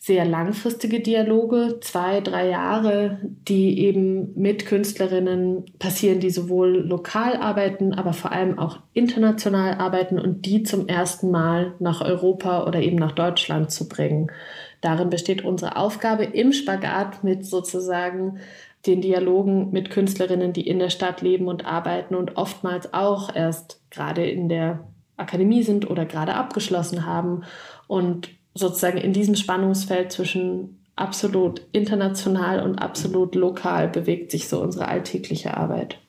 [0.00, 7.94] sehr langfristige Dialoge, zwei, drei Jahre, die eben mit Künstlerinnen passieren, die sowohl lokal arbeiten,
[7.94, 12.96] aber vor allem auch international arbeiten und die zum ersten Mal nach Europa oder eben
[12.96, 14.32] nach Deutschland zu bringen.
[14.80, 18.38] Darin besteht unsere Aufgabe im Spagat mit sozusagen
[18.86, 23.80] den Dialogen mit Künstlerinnen, die in der Stadt leben und arbeiten und oftmals auch erst
[23.90, 24.87] gerade in der
[25.18, 27.44] Akademie sind oder gerade abgeschlossen haben
[27.86, 34.88] und sozusagen in diesem Spannungsfeld zwischen absolut international und absolut lokal bewegt sich so unsere
[34.88, 36.00] alltägliche Arbeit.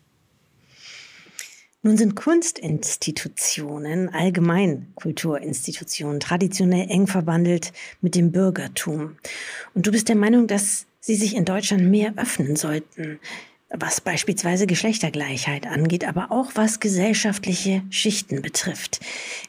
[1.82, 9.16] Nun sind Kunstinstitutionen, allgemein Kulturinstitutionen, traditionell eng verbandelt mit dem Bürgertum.
[9.74, 13.20] Und du bist der Meinung, dass sie sich in Deutschland mehr öffnen sollten
[13.72, 19.00] was beispielsweise Geschlechtergleichheit angeht, aber auch was gesellschaftliche Schichten betrifft.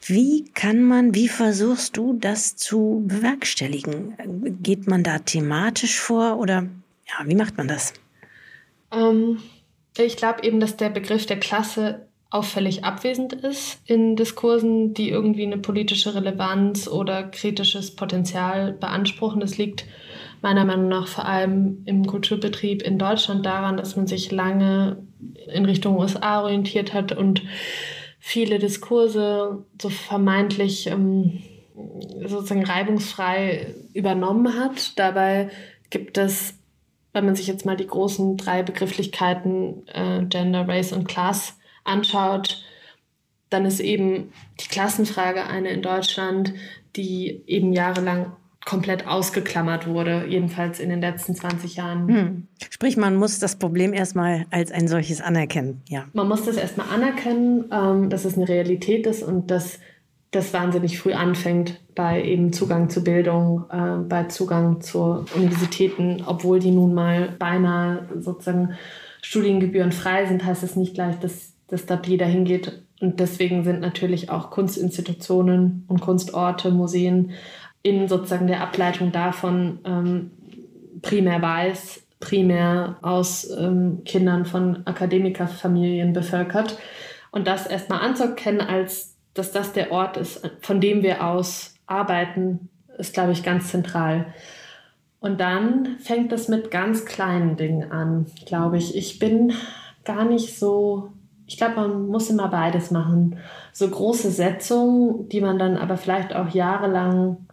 [0.05, 4.59] Wie kann man, wie versuchst du das zu bewerkstelligen?
[4.63, 6.67] Geht man da thematisch vor oder
[7.09, 7.95] ja, wie macht man das?
[8.93, 9.39] Ähm,
[9.97, 15.45] ich glaube eben, dass der Begriff der Klasse auffällig abwesend ist in Diskursen, die irgendwie
[15.45, 19.40] eine politische Relevanz oder kritisches Potenzial beanspruchen.
[19.40, 19.85] Das liegt
[20.40, 25.03] meiner Meinung nach vor allem im Kulturbetrieb in Deutschland daran, dass man sich lange
[25.53, 27.43] in Richtung USA orientiert hat und
[28.21, 31.43] viele Diskurse so vermeintlich ähm,
[32.27, 34.99] sozusagen reibungsfrei übernommen hat.
[34.99, 35.51] Dabei
[35.90, 36.55] gibt es,
[37.12, 42.64] wenn man sich jetzt mal die großen drei Begrifflichkeiten äh, Gender, Race und Class anschaut,
[43.49, 46.55] dann ist eben die Klassenfrage eine in Deutschland,
[46.97, 48.33] die eben jahrelang
[48.66, 52.09] komplett ausgeklammert wurde, jedenfalls in den letzten 20 Jahren.
[52.09, 52.47] Hm.
[52.71, 56.05] Sprich, man muss das Problem erstmal als ein solches anerkennen, ja.
[56.12, 59.79] Man muss das erstmal anerkennen, ähm, dass es eine Realität ist und dass
[60.31, 66.61] das wahnsinnig früh anfängt bei eben Zugang zu Bildung, äh, bei Zugang zu Universitäten, obwohl
[66.61, 68.75] die nun mal beinahe sozusagen
[69.23, 72.83] studiengebührenfrei sind, heißt es nicht gleich, dass, dass da jeder hingeht.
[73.01, 77.33] Und deswegen sind natürlich auch Kunstinstitutionen und Kunstorte, Museen
[77.83, 80.31] in sozusagen der Ableitung davon ähm,
[81.01, 86.79] primär weiß, primär aus ähm, Kindern von Akademikerfamilien bevölkert.
[87.31, 92.69] Und das erstmal anzuerkennen, als dass das der Ort ist, von dem wir aus arbeiten,
[92.99, 94.27] ist, glaube ich, ganz zentral.
[95.21, 98.97] Und dann fängt es mit ganz kleinen Dingen an, glaube ich.
[98.97, 99.53] Ich bin
[100.05, 101.13] gar nicht so,
[101.51, 103.37] ich glaube, man muss immer beides machen.
[103.73, 107.49] So große Setzungen, die man dann aber vielleicht auch jahrelang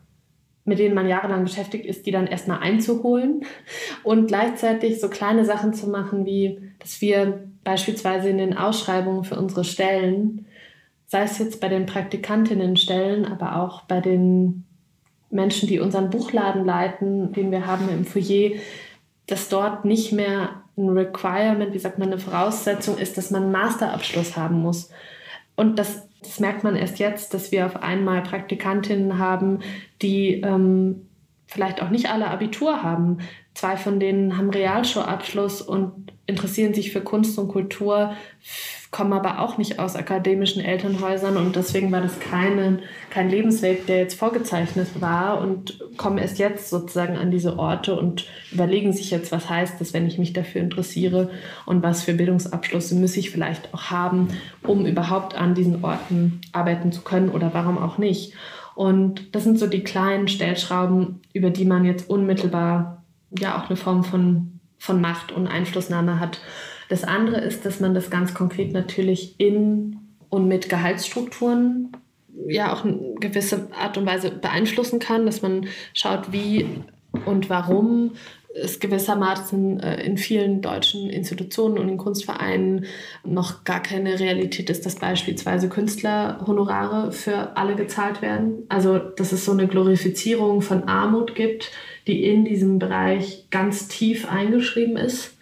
[0.65, 3.45] mit denen man jahrelang beschäftigt ist, die dann erstmal einzuholen
[4.03, 9.37] und gleichzeitig so kleine Sachen zu machen, wie dass wir beispielsweise in den Ausschreibungen für
[9.37, 10.45] unsere Stellen,
[11.05, 14.65] sei es jetzt bei den Praktikantinnenstellen, aber auch bei den
[15.29, 18.51] Menschen, die unseren Buchladen leiten, den wir haben im Foyer,
[19.25, 23.51] dass dort nicht mehr ein Requirement, wie sagt man, eine Voraussetzung ist, dass man einen
[23.51, 24.89] Masterabschluss haben muss.
[25.55, 29.59] Und das das merkt man erst jetzt, dass wir auf einmal Praktikantinnen haben,
[30.01, 31.07] die ähm,
[31.45, 33.19] vielleicht auch nicht alle Abitur haben.
[33.53, 38.13] Zwei von denen haben Realschulabschluss und interessieren sich für Kunst und Kultur,
[38.89, 43.97] kommen aber auch nicht aus akademischen Elternhäusern und deswegen war das keine, kein Lebensweg, der
[43.97, 49.31] jetzt vorgezeichnet war und kommen erst jetzt sozusagen an diese Orte und überlegen sich jetzt,
[49.31, 51.29] was heißt das, wenn ich mich dafür interessiere
[51.65, 54.29] und was für Bildungsabschlüsse muss ich vielleicht auch haben,
[54.63, 58.33] um überhaupt an diesen Orten arbeiten zu können oder warum auch nicht.
[58.73, 63.03] Und das sind so die kleinen Stellschrauben, über die man jetzt unmittelbar
[63.37, 66.39] ja auch eine Form von, von Macht und Einflussnahme hat.
[66.89, 71.91] Das andere ist, dass man das ganz konkret natürlich in und mit Gehaltsstrukturen
[72.47, 76.65] ja auch eine gewisse Art und Weise beeinflussen kann, dass man schaut, wie
[77.25, 78.11] und warum
[78.53, 82.85] es gewissermaßen äh, in vielen deutschen Institutionen und in Kunstvereinen
[83.23, 88.63] noch gar keine Realität ist, dass beispielsweise Künstlerhonorare für alle gezahlt werden.
[88.69, 91.71] Also dass es so eine Glorifizierung von Armut gibt,
[92.07, 95.36] die in diesem Bereich ganz tief eingeschrieben ist.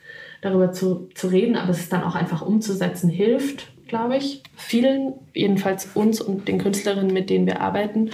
[0.46, 4.44] Darüber zu, zu reden, aber es dann auch einfach umzusetzen hilft, glaube ich.
[4.56, 8.12] Vielen, jedenfalls uns und den Künstlerinnen, mit denen wir arbeiten.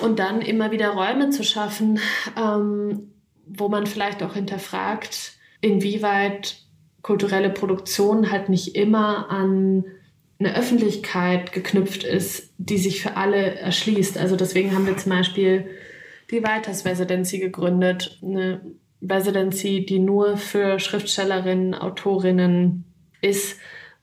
[0.00, 2.00] Und dann immer wieder Räume zu schaffen,
[2.42, 3.12] ähm,
[3.46, 6.62] wo man vielleicht auch hinterfragt, inwieweit
[7.02, 9.84] kulturelle Produktion halt nicht immer an
[10.38, 14.16] eine Öffentlichkeit geknüpft ist, die sich für alle erschließt.
[14.16, 15.66] Also deswegen haben wir zum Beispiel
[16.30, 18.62] die Weiters Residency gegründet, eine
[19.08, 22.84] Residency, die nur für Schriftstellerinnen, Autorinnen
[23.20, 23.58] ist,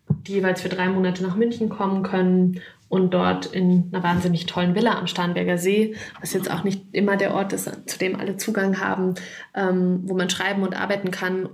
[0.10, 4.76] die jeweils für drei Monate nach München kommen können und dort in einer wahnsinnig tollen
[4.76, 8.36] Villa am Starnberger See, was jetzt auch nicht immer der Ort ist, zu dem alle
[8.36, 9.16] Zugang haben,
[9.56, 11.50] ähm, wo man schreiben und arbeiten kann,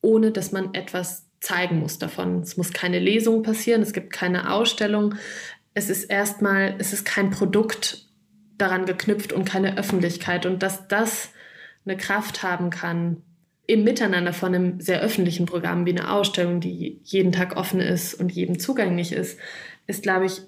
[0.00, 2.40] ohne dass man etwas zeigen muss davon.
[2.40, 5.14] Es muss keine Lesung passieren, es gibt keine Ausstellung.
[5.74, 8.06] Es ist erstmal, es ist kein Produkt
[8.56, 10.46] daran geknüpft und keine Öffentlichkeit.
[10.46, 11.30] Und dass das
[11.84, 13.22] eine Kraft haben kann,
[13.66, 18.14] im Miteinander von einem sehr öffentlichen Programm wie eine Ausstellung, die jeden Tag offen ist
[18.14, 19.38] und jedem zugänglich ist,
[19.86, 20.40] ist, glaube ich,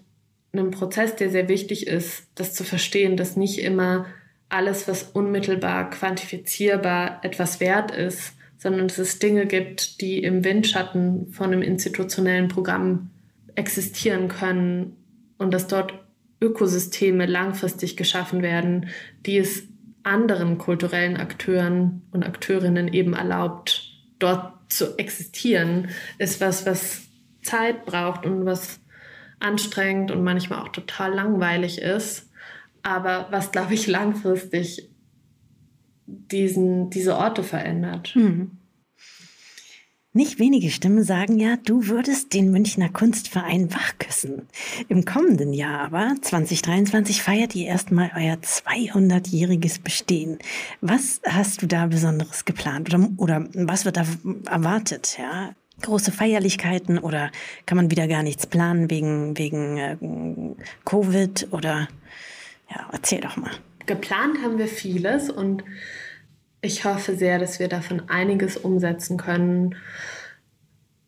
[0.52, 4.06] ein Prozess, der sehr wichtig ist, das zu verstehen, dass nicht immer
[4.48, 11.30] alles, was unmittelbar quantifizierbar etwas wert ist, sondern dass es Dinge gibt, die im Windschatten
[11.30, 13.10] von einem institutionellen Programm
[13.54, 14.96] existieren können
[15.38, 15.94] und dass dort
[16.40, 18.88] Ökosysteme langfristig geschaffen werden,
[19.26, 19.64] die es
[20.02, 27.02] anderen kulturellen Akteuren und Akteurinnen eben erlaubt, dort zu existieren, ist was, was
[27.42, 28.80] Zeit braucht und was
[29.40, 32.30] anstrengend und manchmal auch total langweilig ist,
[32.82, 34.90] aber was, glaube ich, langfristig
[36.06, 38.08] diesen, diese Orte verändert.
[38.08, 38.59] Hm.
[40.12, 44.42] Nicht wenige Stimmen sagen ja, du würdest den Münchner Kunstverein wachküssen.
[44.88, 50.40] Im kommenden Jahr aber, 2023, feiert ihr erstmal euer 200-jähriges Bestehen.
[50.80, 54.06] Was hast du da Besonderes geplant oder, oder was wird da
[54.46, 55.16] erwartet?
[55.16, 55.54] Ja?
[55.80, 57.30] große Feierlichkeiten oder
[57.64, 59.96] kann man wieder gar nichts planen wegen, wegen äh,
[60.84, 61.88] Covid oder
[62.68, 63.52] ja, erzähl doch mal.
[63.86, 65.64] Geplant haben wir vieles und
[66.62, 69.76] ich hoffe sehr, dass wir davon einiges umsetzen können.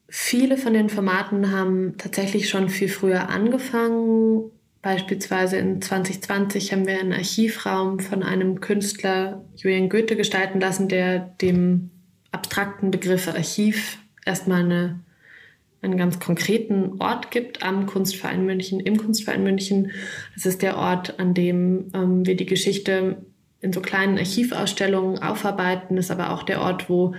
[0.09, 4.51] Viele von den Formaten haben tatsächlich schon viel früher angefangen.
[4.83, 11.19] Beispielsweise in 2020 haben wir einen Archivraum von einem Künstler Julian Goethe gestalten lassen, der
[11.41, 11.91] dem
[12.33, 15.01] abstrakten Begriff Archiv erstmal eine,
[15.83, 19.93] einen ganz konkreten Ort gibt am Kunstverein München, im Kunstverein München.
[20.35, 23.25] Das ist der Ort, an dem ähm, wir die Geschichte
[23.63, 25.97] in so kleinen Archivausstellungen aufarbeiten.
[25.97, 27.15] Ist aber auch der Ort, wo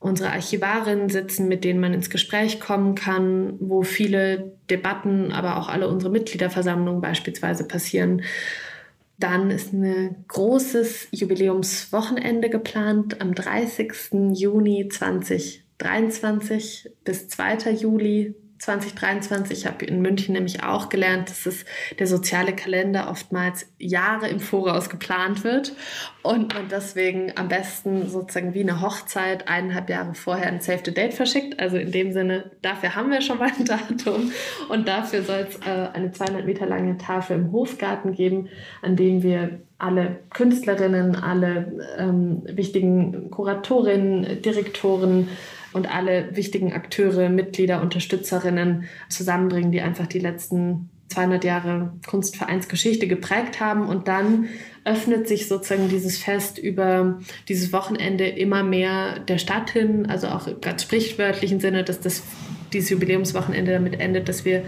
[0.00, 5.68] unsere Archivarinnen sitzen, mit denen man ins Gespräch kommen kann, wo viele Debatten, aber auch
[5.68, 8.22] alle unsere Mitgliederversammlungen beispielsweise passieren.
[9.18, 13.92] Dann ist ein großes Jubiläumswochenende geplant am 30.
[14.34, 15.62] Juni 2020.
[15.78, 17.72] 23 bis 2.
[17.72, 19.58] Juli 2023.
[19.58, 21.64] Ich habe in München nämlich auch gelernt, dass es
[21.98, 25.74] der soziale Kalender oftmals Jahre im Voraus geplant wird
[26.22, 30.94] und man deswegen am besten sozusagen wie eine Hochzeit eineinhalb Jahre vorher ein Save the
[30.94, 31.60] Date verschickt.
[31.60, 34.32] Also in dem Sinne, dafür haben wir schon mal ein Datum
[34.68, 38.48] und dafür soll es äh, eine 200 Meter lange Tafel im Hofgarten geben,
[38.82, 45.28] an dem wir alle Künstlerinnen, alle ähm, wichtigen Kuratorinnen, Direktoren,
[45.76, 53.60] und alle wichtigen Akteure, Mitglieder, Unterstützerinnen zusammenbringen, die einfach die letzten 200 Jahre Kunstvereinsgeschichte geprägt
[53.60, 53.86] haben.
[53.86, 54.48] Und dann
[54.84, 60.46] öffnet sich sozusagen dieses Fest über dieses Wochenende immer mehr der Stadt hin, also auch
[60.46, 62.22] im ganz sprichwörtlichen Sinne, dass das
[62.76, 64.64] dieses Jubiläumswochenende damit endet, dass wir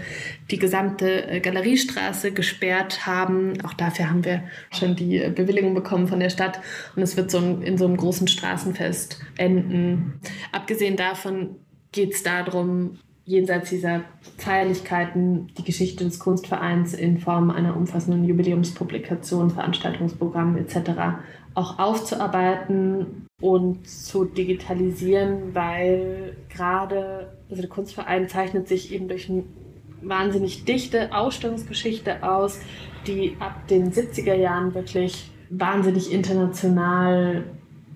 [0.51, 3.53] die gesamte äh, Galeriestraße gesperrt haben.
[3.63, 6.59] Auch dafür haben wir schon die äh, Bewilligung bekommen von der Stadt
[6.95, 10.19] und es wird so in so einem großen Straßenfest enden.
[10.51, 11.55] Abgesehen davon
[11.91, 14.01] geht es darum, jenseits dieser
[14.37, 21.19] Feierlichkeiten die Geschichte des Kunstvereins in Form einer umfassenden Jubiläumspublikation, Veranstaltungsprogramm etc.
[21.53, 29.43] auch aufzuarbeiten und zu digitalisieren, weil gerade also der Kunstverein zeichnet sich eben durch eine
[30.01, 32.59] wahnsinnig dichte Ausstellungsgeschichte aus,
[33.07, 37.45] die ab den 70er Jahren wirklich wahnsinnig international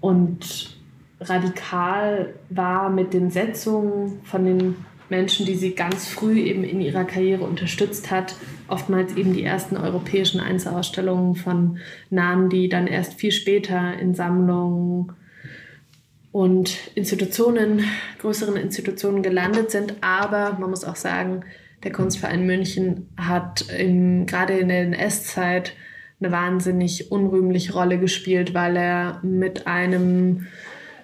[0.01, 0.77] und
[1.19, 4.75] radikal war mit den Setzungen von den
[5.09, 8.35] Menschen, die sie ganz früh eben in ihrer Karriere unterstützt hat.
[8.67, 11.77] Oftmals eben die ersten europäischen Einzelausstellungen von
[12.09, 15.13] Namen, die dann erst viel später in Sammlungen
[16.33, 17.85] und Institutionen,
[18.19, 19.93] größeren Institutionen gelandet sind.
[20.01, 21.45] Aber man muss auch sagen,
[21.83, 25.73] der Kunstverein München hat im, gerade in der NS-Zeit
[26.19, 30.47] eine wahnsinnig unrühmliche Rolle gespielt, weil er mit einem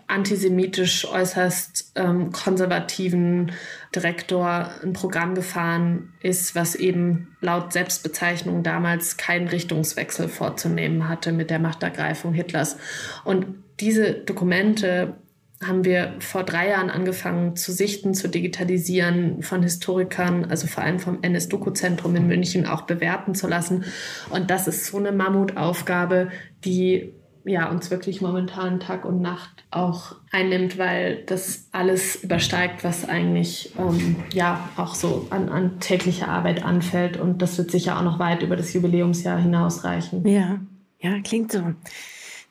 [0.07, 3.51] antisemitisch äußerst ähm, konservativen
[3.93, 11.51] Direktor ein Programm gefahren ist, was eben laut Selbstbezeichnung damals keinen Richtungswechsel vorzunehmen hatte mit
[11.51, 12.77] der Machtergreifung Hitlers.
[13.23, 13.45] Und
[13.79, 15.15] diese Dokumente
[15.61, 20.99] haben wir vor drei Jahren angefangen zu sichten, zu digitalisieren, von Historikern, also vor allem
[20.99, 23.83] vom NS-Doku-Zentrum in München auch bewerten zu lassen.
[24.29, 26.29] Und das ist so eine Mammutaufgabe,
[26.63, 27.13] die
[27.45, 33.73] ja, uns wirklich momentan Tag und Nacht auch einnimmt, weil das alles übersteigt, was eigentlich
[33.77, 37.17] ähm, ja auch so an, an täglicher Arbeit anfällt.
[37.17, 40.25] Und das wird sicher auch noch weit über das Jubiläumsjahr hinausreichen.
[40.27, 40.59] Ja,
[40.99, 41.73] ja, klingt so.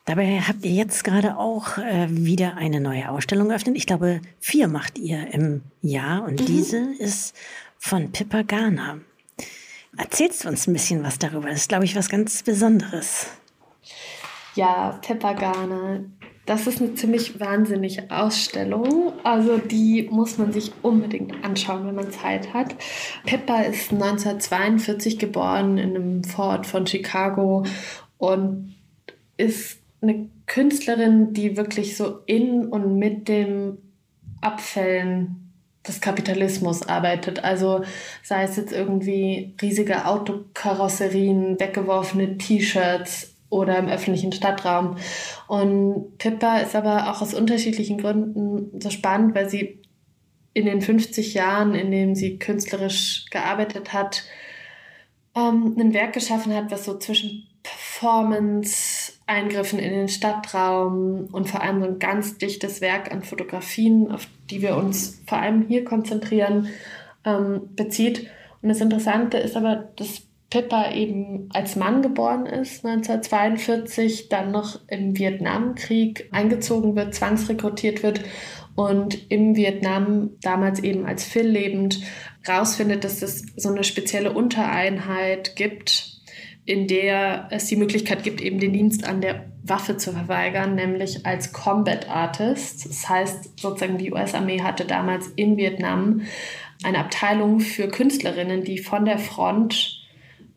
[0.09, 3.77] Dabei habt ihr jetzt gerade auch äh, wieder eine neue Ausstellung eröffnet.
[3.77, 6.45] Ich glaube, vier macht ihr im Jahr und mhm.
[6.47, 7.35] diese ist
[7.77, 9.01] von Pippa Garner.
[9.95, 11.49] Erzählst du uns ein bisschen was darüber?
[11.49, 13.27] Das ist, glaube ich, was ganz Besonderes.
[14.55, 15.99] Ja, Pippa Garner.
[16.47, 19.13] Das ist eine ziemlich wahnsinnige Ausstellung.
[19.23, 22.73] Also die muss man sich unbedingt anschauen, wenn man Zeit hat.
[23.27, 27.63] Pippa ist 1942 geboren in einem Vorort von Chicago
[28.17, 28.73] und
[29.37, 33.77] ist eine Künstlerin, die wirklich so in und mit dem
[34.41, 35.51] Abfällen
[35.87, 37.43] des Kapitalismus arbeitet.
[37.43, 37.83] Also
[38.23, 44.97] sei es jetzt irgendwie riesige Autokarosserien, weggeworfene T-Shirts oder im öffentlichen Stadtraum.
[45.47, 49.81] Und Pippa ist aber auch aus unterschiedlichen Gründen so spannend, weil sie
[50.53, 54.23] in den 50 Jahren, in denen sie künstlerisch gearbeitet hat,
[55.35, 58.98] ähm, ein Werk geschaffen hat, was so zwischen Performance,
[59.29, 64.27] Eingriffen in den Stadtraum und vor allem so ein ganz dichtes Werk an Fotografien, auf
[64.49, 66.69] die wir uns vor allem hier konzentrieren,
[67.23, 68.27] ähm, bezieht.
[68.61, 74.79] Und das Interessante ist aber, dass Pippa eben als Mann geboren ist, 1942, dann noch
[74.87, 78.21] im Vietnamkrieg eingezogen wird, zwangsrekrutiert wird
[78.75, 82.01] und im Vietnam damals eben als Phil lebend
[82.47, 86.18] rausfindet, dass es so eine spezielle Untereinheit gibt,
[86.69, 91.25] in der es die Möglichkeit gibt, eben den Dienst an der Waffe zu verweigern, nämlich
[91.25, 92.85] als Combat Artist.
[92.85, 96.21] Das heißt, sozusagen die US-Armee hatte damals in Vietnam
[96.83, 100.05] eine Abteilung für Künstlerinnen, die von der Front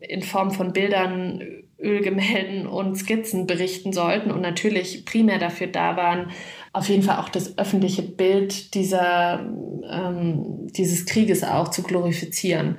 [0.01, 1.41] in Form von Bildern,
[1.79, 6.29] Ölgemälden und Skizzen berichten sollten und natürlich primär dafür da waren,
[6.73, 9.49] auf jeden Fall auch das öffentliche Bild dieser,
[9.89, 12.77] ähm, dieses Krieges auch zu glorifizieren.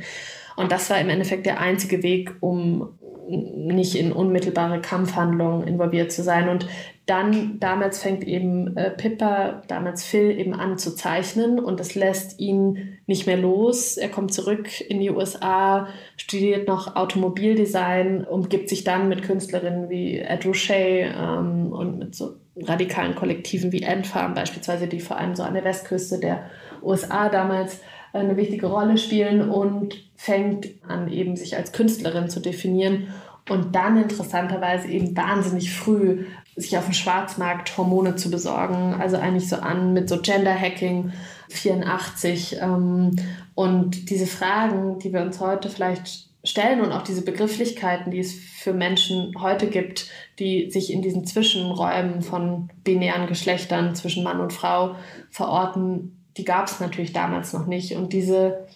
[0.55, 2.97] Und das war im Endeffekt der einzige Weg, um
[3.29, 6.49] nicht in unmittelbare Kampfhandlungen involviert zu sein.
[6.49, 6.67] Und
[7.07, 12.41] dann, damals fängt eben äh, Pippa, damals Phil, eben an zu zeichnen und das lässt
[12.41, 13.99] ihn nicht mehr los.
[13.99, 20.19] Er kommt zurück in die USA, studiert noch Automobildesign, umgibt sich dann mit Künstlerinnen wie
[20.19, 25.43] Ed Ruscha ähm, und mit so radikalen Kollektiven wie Endfarm beispielsweise, die vor allem so
[25.43, 26.51] an der Westküste der
[26.83, 27.81] USA damals
[28.15, 33.09] eine wichtige Rolle spielen und fängt an, eben sich als Künstlerin zu definieren
[33.49, 36.25] und dann interessanterweise eben wahnsinnig früh
[36.57, 38.95] sich auf dem Schwarzmarkt Hormone zu besorgen.
[38.95, 41.13] Also eigentlich so an mit so Gender Hacking
[41.51, 43.17] 84 ähm,
[43.55, 48.35] und diese Fragen, die wir uns heute vielleicht stellen und auch diese Begrifflichkeiten, die es
[48.35, 54.53] für Menschen heute gibt, die sich in diesen Zwischenräumen von binären Geschlechtern zwischen Mann und
[54.53, 54.95] Frau
[55.31, 57.97] verorten, die gab es natürlich damals noch nicht.
[57.97, 58.67] Und diese,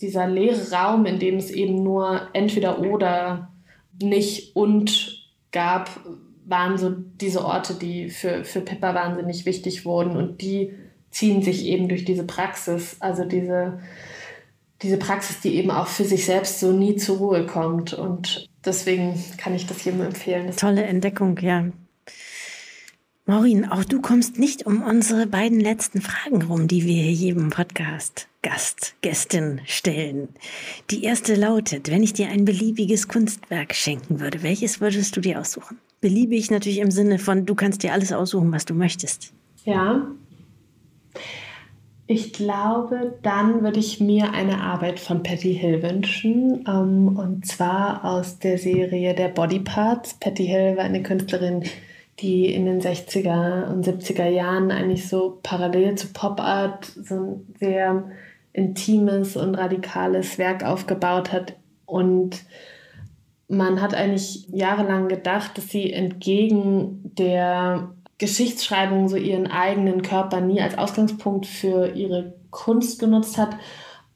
[0.00, 3.50] dieser leere Raum, in dem es eben nur entweder oder
[4.02, 5.90] nicht und gab,
[6.46, 10.16] waren so diese Orte, die für, für Pippa wahnsinnig wichtig wurden.
[10.16, 10.72] Und die
[11.10, 13.80] ziehen sich eben durch diese Praxis, also diese,
[14.82, 17.94] diese Praxis, die eben auch für sich selbst so nie zur Ruhe kommt.
[17.94, 20.54] Und deswegen kann ich das jedem empfehlen.
[20.56, 21.66] Tolle Entdeckung, ja.
[23.26, 27.48] Maureen, auch du kommst nicht um unsere beiden letzten Fragen rum, die wir hier jedem
[27.48, 30.28] Podcast Gast, Gästin stellen.
[30.90, 35.40] Die erste lautet, wenn ich dir ein beliebiges Kunstwerk schenken würde, welches würdest du dir
[35.40, 35.78] aussuchen?
[36.02, 39.32] Beliebig natürlich im Sinne von, du kannst dir alles aussuchen, was du möchtest.
[39.64, 40.06] Ja.
[42.06, 46.62] Ich glaube, dann würde ich mir eine Arbeit von Patty Hill wünschen.
[46.68, 50.12] Ähm, und zwar aus der Serie der Body Parts.
[50.20, 51.64] Patty Hill war eine Künstlerin,
[52.20, 57.54] die in den 60er und 70er Jahren eigentlich so parallel zu Pop Art so ein
[57.58, 58.04] sehr
[58.52, 61.56] intimes und radikales Werk aufgebaut hat.
[61.86, 62.44] Und
[63.48, 70.60] man hat eigentlich jahrelang gedacht, dass sie entgegen der Geschichtsschreibung so ihren eigenen Körper nie
[70.60, 73.56] als Ausgangspunkt für ihre Kunst genutzt hat,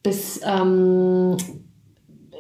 [0.05, 1.37] bis ähm,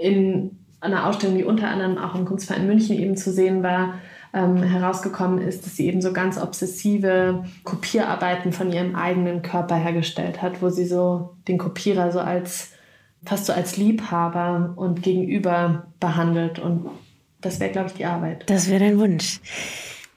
[0.01, 3.95] in einer Ausstellung, die unter anderem auch im Kunstverein München eben zu sehen war,
[4.35, 10.43] ähm, herausgekommen ist, dass sie eben so ganz obsessive Kopierarbeiten von ihrem eigenen Körper hergestellt
[10.43, 12.71] hat, wo sie so den Kopierer so als
[13.25, 16.59] fast so als Liebhaber und Gegenüber behandelt.
[16.59, 16.87] Und
[17.41, 18.49] das wäre, glaube ich, die Arbeit.
[18.49, 19.41] Das wäre dein Wunsch.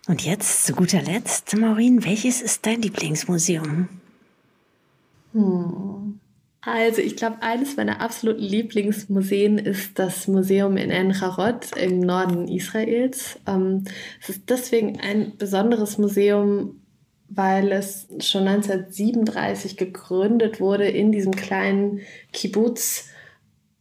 [0.08, 3.90] Und jetzt zu guter Letzt, Maureen, welches ist dein Lieblingsmuseum?
[5.34, 6.01] Hm.
[6.64, 13.40] Also ich glaube, eines meiner absoluten Lieblingsmuseen ist das Museum in En-Harod im Norden Israels.
[13.48, 13.86] Ähm,
[14.22, 16.82] es ist deswegen ein besonderes Museum,
[17.30, 22.02] weil es schon 1937 gegründet wurde in diesem kleinen
[22.32, 23.08] Kibbutz,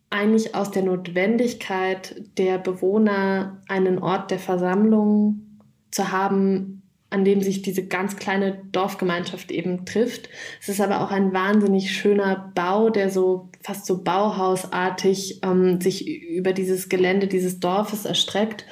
[0.09, 5.61] eigentlich aus der Notwendigkeit der Bewohner einen Ort der Versammlung
[5.91, 10.28] zu haben, an dem sich diese ganz kleine Dorfgemeinschaft eben trifft.
[10.61, 16.08] Es ist aber auch ein wahnsinnig schöner Bau, der so fast so bauhausartig ähm, sich
[16.08, 18.64] über dieses Gelände dieses Dorfes erstreckt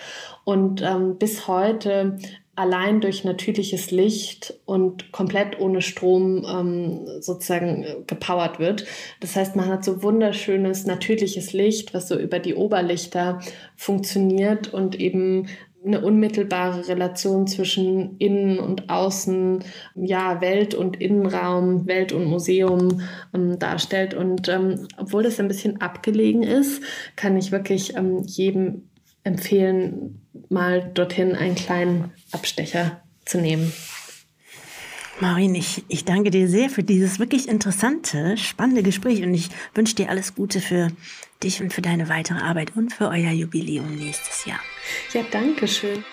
[0.44, 2.18] und ähm, bis heute
[2.58, 8.84] allein durch natürliches Licht und komplett ohne Strom ähm, sozusagen äh, gepowert wird.
[9.20, 13.40] Das heißt, man hat so wunderschönes natürliches Licht, was so über die Oberlichter
[13.76, 15.46] funktioniert und eben
[15.84, 19.64] eine unmittelbare Relation zwischen Innen und Außen,
[19.94, 23.02] ja, Welt und Innenraum, Welt und Museum
[23.34, 24.14] ähm, darstellt.
[24.14, 26.82] Und ähm, obwohl das ein bisschen abgelegen ist,
[27.16, 28.88] kann ich wirklich ähm, jedem
[29.24, 33.72] empfehlen, mal dorthin einen kleinen Abstecher zu nehmen.
[35.20, 39.96] Maureen, ich, ich danke dir sehr für dieses wirklich interessante, spannende Gespräch und ich wünsche
[39.96, 40.88] dir alles Gute für
[41.42, 44.60] dich und für deine weitere Arbeit und für euer Jubiläum nächstes Jahr.
[45.12, 46.04] Ja, danke schön.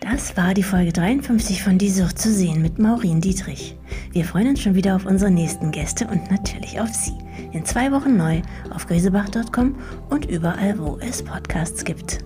[0.00, 3.76] Das war die Folge 53 von Die Sucht zu sehen mit Maureen Dietrich.
[4.10, 7.16] Wir freuen uns schon wieder auf unsere nächsten Gäste und natürlich auf Sie.
[7.52, 9.76] In zwei Wochen neu auf grisebach.com
[10.08, 12.18] und überall, wo es Podcasts gibt.